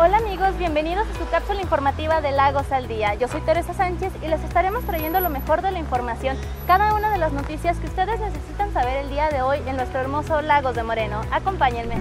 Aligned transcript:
Hola 0.00 0.18
amigos, 0.18 0.56
bienvenidos 0.58 1.08
a 1.08 1.18
su 1.18 1.28
cápsula 1.28 1.60
informativa 1.60 2.20
de 2.20 2.30
Lagos 2.30 2.70
al 2.70 2.86
Día. 2.86 3.14
Yo 3.14 3.26
soy 3.26 3.40
Teresa 3.40 3.74
Sánchez 3.74 4.12
y 4.22 4.28
les 4.28 4.40
estaremos 4.44 4.84
trayendo 4.84 5.18
lo 5.18 5.28
mejor 5.28 5.60
de 5.60 5.72
la 5.72 5.80
información, 5.80 6.36
cada 6.68 6.94
una 6.94 7.10
de 7.10 7.18
las 7.18 7.32
noticias 7.32 7.78
que 7.78 7.88
ustedes 7.88 8.20
necesitan 8.20 8.72
saber 8.72 8.98
el 8.98 9.10
día 9.10 9.28
de 9.28 9.42
hoy 9.42 9.58
en 9.66 9.76
nuestro 9.76 9.98
hermoso 9.98 10.40
Lagos 10.40 10.76
de 10.76 10.84
Moreno. 10.84 11.22
Acompáñenme. 11.32 11.96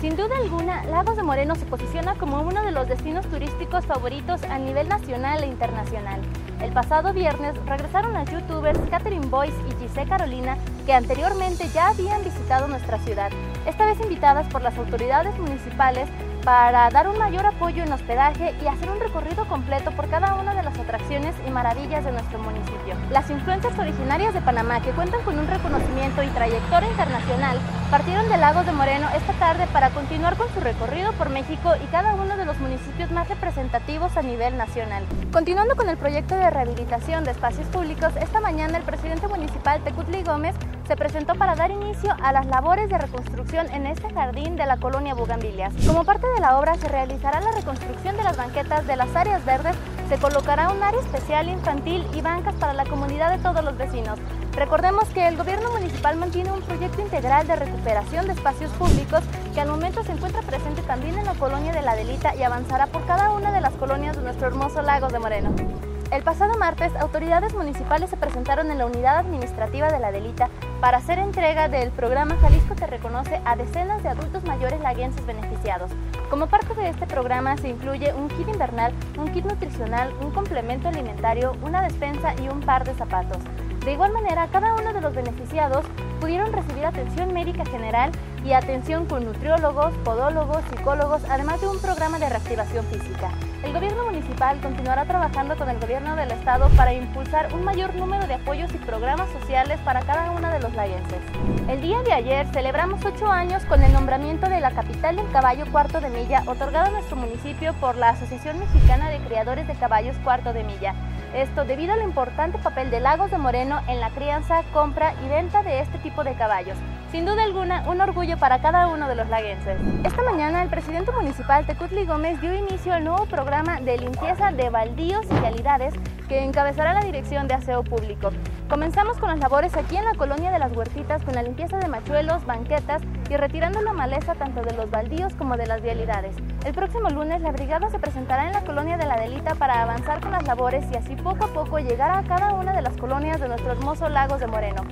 Sin 0.00 0.14
duda 0.14 0.36
alguna, 0.36 0.84
Lagos 0.84 1.16
de 1.16 1.24
Moreno 1.24 1.56
se 1.56 1.66
posiciona 1.66 2.14
como 2.14 2.42
uno 2.42 2.62
de 2.62 2.70
los 2.70 2.86
destinos 2.86 3.26
turísticos 3.26 3.84
favoritos 3.86 4.44
a 4.44 4.58
nivel 4.58 4.88
nacional 4.88 5.42
e 5.42 5.46
internacional. 5.46 6.20
El 6.62 6.72
pasado 6.72 7.12
viernes 7.12 7.56
regresaron 7.66 8.12
las 8.12 8.30
youtubers 8.30 8.78
Catherine 8.88 9.26
Boyce 9.26 9.56
y 9.68 9.82
Giselle 9.82 10.08
Carolina, 10.08 10.56
que 10.86 10.92
anteriormente 10.92 11.68
ya 11.74 11.88
habían 11.88 12.22
visitado 12.22 12.68
nuestra 12.68 13.00
ciudad, 13.00 13.32
esta 13.66 13.84
vez 13.84 13.98
invitadas 14.00 14.46
por 14.46 14.62
las 14.62 14.78
autoridades 14.78 15.36
municipales 15.40 16.08
para 16.44 16.90
dar 16.90 17.08
un 17.08 17.18
mayor 17.18 17.46
apoyo 17.46 17.82
en 17.82 17.92
hospedaje 17.92 18.54
y 18.62 18.66
hacer 18.66 18.90
un 18.90 19.00
recorrido 19.00 19.46
completo 19.48 19.90
por 19.92 20.08
cada 20.10 20.34
una 20.34 20.54
de 20.54 20.62
las 20.62 20.78
atracciones 20.78 21.34
y 21.46 21.50
maravillas 21.50 22.04
de 22.04 22.12
nuestro 22.12 22.38
municipio. 22.38 22.94
Las 23.10 23.30
influencias 23.30 23.78
originarias 23.78 24.34
de 24.34 24.42
Panamá, 24.42 24.80
que 24.80 24.90
cuentan 24.90 25.22
con 25.22 25.38
un 25.38 25.46
reconocimiento 25.46 26.22
y 26.22 26.28
trayectoria 26.28 26.90
internacional, 26.90 27.58
partieron 27.90 28.28
de 28.28 28.38
Lagos 28.38 28.66
de 28.66 28.72
Moreno 28.72 29.08
esta 29.14 29.32
tarde 29.34 29.66
para 29.72 29.90
continuar 29.90 30.36
con 30.36 30.52
su 30.52 30.60
recorrido 30.60 31.12
por 31.12 31.28
México 31.30 31.72
y 31.82 31.86
cada 31.88 32.14
uno 32.14 32.36
de 32.36 32.44
los 32.44 32.58
municipios 32.58 33.10
más 33.10 33.28
representativos 33.28 34.16
a 34.16 34.22
nivel 34.22 34.56
nacional. 34.56 35.04
Continuando 35.32 35.76
con 35.76 35.88
el 35.88 35.96
proyecto 35.96 36.34
de 36.34 36.50
rehabilitación 36.50 37.24
de 37.24 37.32
espacios 37.32 37.66
públicos, 37.68 38.12
esta 38.20 38.40
mañana 38.40 38.78
el 38.78 38.84
presidente 38.84 39.28
municipal 39.28 39.82
Tecutli 39.82 40.22
Gómez 40.22 40.54
se 40.86 40.96
presentó 40.96 41.34
para 41.34 41.54
dar 41.54 41.70
inicio 41.70 42.14
a 42.22 42.32
las 42.32 42.46
labores 42.46 42.88
de 42.88 42.98
reconstrucción 42.98 43.70
en 43.70 43.86
este 43.86 44.12
jardín 44.12 44.56
de 44.56 44.66
la 44.66 44.76
colonia 44.76 45.14
Bugambilias. 45.14 45.72
Como 45.86 46.04
parte 46.04 46.26
de 46.26 46.40
la 46.40 46.58
obra 46.58 46.74
se 46.74 46.88
realizará 46.88 47.40
la 47.40 47.52
reconstrucción 47.52 48.16
de 48.16 48.22
las 48.22 48.36
banquetas 48.36 48.86
de 48.86 48.96
las 48.96 49.14
áreas 49.16 49.44
verdes, 49.44 49.76
se 50.08 50.18
colocará 50.18 50.70
un 50.70 50.82
área 50.82 51.00
especial 51.00 51.48
infantil 51.48 52.06
y 52.14 52.20
bancas 52.20 52.54
para 52.56 52.74
la 52.74 52.84
comunidad 52.84 53.30
de 53.30 53.42
todos 53.42 53.64
los 53.64 53.76
vecinos. 53.76 54.18
Recordemos 54.52 55.08
que 55.08 55.26
el 55.26 55.36
gobierno 55.36 55.70
municipal 55.70 56.16
mantiene 56.16 56.52
un 56.52 56.60
proyecto 56.62 57.00
integral 57.00 57.46
de 57.46 57.56
recuperación 57.56 58.26
de 58.26 58.32
espacios 58.32 58.70
públicos 58.72 59.22
que 59.54 59.60
al 59.60 59.68
momento 59.68 60.04
se 60.04 60.12
encuentra 60.12 60.42
presente 60.42 60.82
también 60.82 61.18
en 61.18 61.24
la 61.24 61.34
colonia 61.34 61.72
de 61.72 61.82
La 61.82 61.96
Delita 61.96 62.34
y 62.34 62.42
avanzará 62.42 62.86
por 62.86 63.06
cada 63.06 63.30
una 63.30 63.52
de 63.52 63.60
las 63.60 63.74
colonias 63.74 64.16
de 64.16 64.22
nuestro 64.22 64.48
hermoso 64.48 64.82
lago 64.82 65.08
de 65.08 65.18
Moreno. 65.18 65.93
El 66.14 66.22
pasado 66.22 66.56
martes, 66.56 66.94
autoridades 66.94 67.54
municipales 67.54 68.08
se 68.08 68.16
presentaron 68.16 68.70
en 68.70 68.78
la 68.78 68.86
unidad 68.86 69.18
administrativa 69.18 69.90
de 69.90 69.98
la 69.98 70.12
Delita 70.12 70.48
para 70.80 70.98
hacer 70.98 71.18
entrega 71.18 71.68
del 71.68 71.90
programa 71.90 72.36
Jalisco 72.36 72.76
que 72.76 72.86
reconoce 72.86 73.40
a 73.44 73.56
decenas 73.56 74.00
de 74.04 74.10
adultos 74.10 74.44
mayores 74.44 74.80
laguenses 74.80 75.26
beneficiados. 75.26 75.90
Como 76.30 76.46
parte 76.46 76.72
de 76.74 76.90
este 76.90 77.08
programa 77.08 77.56
se 77.56 77.68
incluye 77.68 78.14
un 78.14 78.28
kit 78.28 78.46
invernal, 78.46 78.92
un 79.18 79.26
kit 79.32 79.44
nutricional, 79.44 80.14
un 80.20 80.30
complemento 80.30 80.86
alimentario, 80.86 81.56
una 81.64 81.82
despensa 81.82 82.32
y 82.40 82.48
un 82.48 82.60
par 82.60 82.84
de 82.84 82.94
zapatos. 82.94 83.38
De 83.84 83.92
igual 83.92 84.12
manera, 84.12 84.48
cada 84.50 84.72
uno 84.72 84.94
de 84.94 85.00
los 85.02 85.14
beneficiados 85.14 85.84
pudieron 86.18 86.54
recibir 86.54 86.86
atención 86.86 87.34
médica 87.34 87.66
general 87.66 88.12
y 88.42 88.52
atención 88.52 89.04
con 89.04 89.26
nutriólogos, 89.26 89.92
podólogos, 90.04 90.64
psicólogos, 90.70 91.22
además 91.28 91.60
de 91.60 91.68
un 91.68 91.78
programa 91.78 92.18
de 92.18 92.30
reactivación 92.30 92.86
física. 92.86 93.30
El 93.62 93.74
gobierno 93.74 94.04
municipal 94.04 94.58
continuará 94.62 95.04
trabajando 95.04 95.56
con 95.58 95.68
el 95.68 95.78
gobierno 95.78 96.16
del 96.16 96.30
estado 96.30 96.70
para 96.76 96.94
impulsar 96.94 97.52
un 97.54 97.62
mayor 97.62 97.94
número 97.94 98.26
de 98.26 98.34
apoyos 98.34 98.72
y 98.74 98.78
programas 98.78 99.28
sociales 99.38 99.78
para 99.84 100.00
cada 100.00 100.30
una 100.30 100.50
de 100.50 100.60
los 100.60 100.74
layenses. 100.74 101.20
El 101.68 101.82
día 101.82 102.02
de 102.02 102.14
ayer 102.14 102.46
celebramos 102.54 103.04
ocho 103.04 103.30
años 103.30 103.64
con 103.66 103.82
el 103.82 103.92
nombramiento 103.92 104.48
de 104.48 104.60
la 104.60 104.70
capital 104.70 105.16
del 105.16 105.30
caballo 105.30 105.64
Cuarto 105.70 106.00
de 106.00 106.08
Milla 106.08 106.42
otorgado 106.46 106.86
a 106.86 106.90
nuestro 106.90 107.16
municipio 107.16 107.74
por 107.74 107.96
la 107.96 108.10
Asociación 108.10 108.58
Mexicana 108.60 109.10
de 109.10 109.18
Criadores 109.18 109.66
de 109.66 109.74
Caballos 109.74 110.16
Cuarto 110.24 110.54
de 110.54 110.64
Milla. 110.64 110.94
Esto 111.34 111.64
debido 111.64 111.92
al 111.92 112.02
importante 112.02 112.58
papel 112.58 112.92
de 112.92 113.00
Lagos 113.00 113.28
de 113.32 113.38
Moreno 113.38 113.80
en 113.88 113.98
la 113.98 114.10
crianza, 114.10 114.62
compra 114.72 115.14
y 115.24 115.28
venta 115.28 115.64
de 115.64 115.80
este 115.80 115.98
tipo 115.98 116.22
de 116.22 116.34
caballos. 116.34 116.78
Sin 117.10 117.26
duda 117.26 117.42
alguna, 117.42 117.82
un 117.88 118.00
orgullo 118.00 118.38
para 118.38 118.60
cada 118.60 118.86
uno 118.86 119.08
de 119.08 119.16
los 119.16 119.28
laguenses. 119.28 119.76
Esta 120.04 120.22
mañana, 120.22 120.62
el 120.62 120.68
presidente 120.68 121.10
municipal 121.10 121.66
Tecutli 121.66 122.06
Gómez 122.06 122.40
dio 122.40 122.54
inicio 122.54 122.92
al 122.92 123.02
nuevo 123.02 123.26
programa 123.26 123.80
de 123.80 123.98
limpieza 123.98 124.52
de 124.52 124.70
baldíos 124.70 125.26
y 125.28 125.34
realidades 125.40 125.92
que 126.28 126.44
encabezará 126.44 126.94
la 126.94 127.00
Dirección 127.00 127.48
de 127.48 127.54
Aseo 127.54 127.82
Público. 127.82 128.30
Comenzamos 128.68 129.18
con 129.18 129.28
las 129.28 129.38
labores 129.40 129.76
aquí 129.76 129.96
en 129.96 130.06
la 130.06 130.14
colonia 130.14 130.50
de 130.50 130.58
las 130.58 130.74
Huertitas 130.74 131.22
con 131.22 131.34
la 131.34 131.42
limpieza 131.42 131.76
de 131.76 131.86
machuelos, 131.86 132.46
banquetas 132.46 133.02
y 133.28 133.36
retirando 133.36 133.82
la 133.82 133.92
maleza 133.92 134.34
tanto 134.34 134.62
de 134.62 134.72
los 134.72 134.90
baldíos 134.90 135.34
como 135.34 135.58
de 135.58 135.66
las 135.66 135.82
vialidades. 135.82 136.34
El 136.64 136.72
próximo 136.72 137.10
lunes 137.10 137.42
la 137.42 137.52
brigada 137.52 137.90
se 137.90 137.98
presentará 137.98 138.46
en 138.46 138.54
la 138.54 138.64
colonia 138.64 138.96
de 138.96 139.04
la 139.04 139.16
Delita 139.16 139.54
para 139.54 139.82
avanzar 139.82 140.20
con 140.20 140.32
las 140.32 140.46
labores 140.46 140.86
y 140.90 140.96
así 140.96 141.14
poco 141.14 141.44
a 141.44 141.48
poco 141.48 141.78
llegar 141.78 142.10
a 142.10 142.22
cada 142.22 142.54
una 142.54 142.72
de 142.72 142.80
las 142.80 142.96
colonias 142.96 143.38
de 143.38 143.48
nuestro 143.48 143.72
hermoso 143.72 144.08
Lagos 144.08 144.40
de 144.40 144.46
Moreno. 144.46 144.82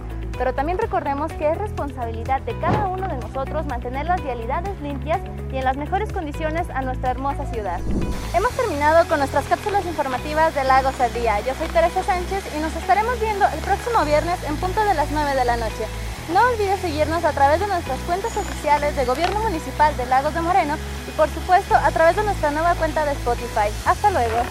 Pero 0.43 0.55
también 0.55 0.77
recordemos 0.77 1.33
que 1.35 1.49
es 1.49 1.57
responsabilidad 1.57 2.41
de 2.41 2.59
cada 2.59 2.89
uno 2.89 3.07
de 3.07 3.15
nosotros 3.15 3.65
mantener 3.67 4.07
las 4.07 4.21
vialidades 4.25 4.75
limpias 4.81 5.21
y 5.53 5.59
en 5.59 5.65
las 5.65 5.77
mejores 5.77 6.13
condiciones 6.13 6.69
a 6.71 6.83
nuestra 6.83 7.13
hermosa 7.13 7.47
ciudad. 7.47 7.79
Hemos 8.35 8.51
terminado 8.57 9.07
con 9.07 9.21
nuestras 9.21 9.45
cápsulas 9.45 9.87
informativas 9.87 10.53
de 10.57 10.65
Lagos 10.65 10.99
al 11.01 11.15
Día. 11.15 11.39
Yo 11.47 11.55
soy 11.55 11.69
Teresa 11.69 12.03
Sánchez 12.03 12.43
y 12.57 12.59
nos 12.59 12.75
estaremos 12.75 13.21
viendo 13.21 13.47
el 13.47 13.61
próximo 13.61 14.05
viernes 14.05 14.43
en 14.49 14.57
punto 14.57 14.85
de 14.85 14.95
las 14.95 15.13
9 15.13 15.33
de 15.37 15.45
la 15.45 15.57
noche. 15.59 15.87
No 16.35 16.41
olvides 16.41 16.81
seguirnos 16.81 17.25
a 17.25 17.31
través 17.31 17.61
de 17.61 17.69
nuestras 17.69 18.01
cuentas 18.01 18.37
oficiales 18.37 18.97
de 18.97 19.05
Gobierno 19.05 19.39
Municipal 19.45 19.97
de 19.97 20.07
Lagos 20.07 20.35
de 20.35 20.41
Moreno 20.41 20.75
y 21.07 21.13
por 21.13 21.29
supuesto 21.29 21.77
a 21.77 21.93
través 21.93 22.17
de 22.17 22.25
nuestra 22.25 22.51
nueva 22.51 22.75
cuenta 22.75 23.05
de 23.05 23.13
Spotify. 23.13 23.71
Hasta 23.87 24.11
luego. 24.11 24.43